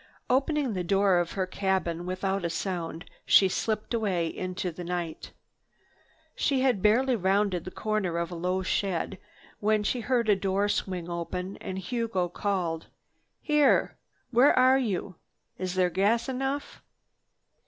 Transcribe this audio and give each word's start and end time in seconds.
Opening 0.31 0.73
the 0.73 0.83
door 0.83 1.19
of 1.19 1.33
her 1.33 1.45
cabin, 1.45 2.07
without 2.07 2.43
a 2.43 2.49
sound 2.49 3.05
she 3.23 3.47
slipped 3.47 3.93
away 3.93 4.25
into 4.35 4.71
the 4.71 4.83
night. 4.83 5.31
She 6.35 6.61
had 6.61 6.81
barely 6.81 7.15
rounded 7.15 7.65
the 7.65 7.69
corner 7.69 8.17
of 8.17 8.31
a 8.31 8.35
low 8.35 8.63
shed 8.63 9.19
when 9.59 9.83
she 9.83 9.99
heard 9.99 10.27
a 10.27 10.35
door 10.35 10.67
swing 10.69 11.07
open, 11.07 11.55
and 11.57 11.77
Hugo 11.77 12.29
called: 12.29 12.87
"Here! 13.43 13.95
Where 14.31 14.57
are 14.57 14.79
you? 14.79 15.17
Is 15.59 15.75
there 15.75 15.91
gas 15.91 16.27
enough?" 16.27 16.81